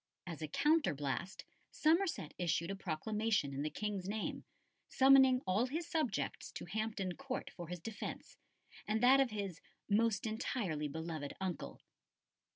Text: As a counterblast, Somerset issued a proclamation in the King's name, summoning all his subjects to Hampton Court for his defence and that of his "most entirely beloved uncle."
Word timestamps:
As 0.25 0.41
a 0.41 0.47
counterblast, 0.47 1.43
Somerset 1.69 2.33
issued 2.39 2.71
a 2.71 2.75
proclamation 2.75 3.53
in 3.53 3.61
the 3.61 3.69
King's 3.69 4.09
name, 4.09 4.43
summoning 4.89 5.41
all 5.45 5.67
his 5.67 5.85
subjects 5.85 6.51
to 6.53 6.65
Hampton 6.65 7.15
Court 7.15 7.51
for 7.55 7.67
his 7.67 7.79
defence 7.79 8.35
and 8.87 9.03
that 9.03 9.19
of 9.19 9.29
his 9.29 9.61
"most 9.87 10.25
entirely 10.25 10.87
beloved 10.87 11.33
uncle." 11.39 11.81